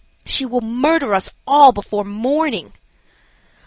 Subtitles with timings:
[0.25, 2.73] "She will murder us all before morning."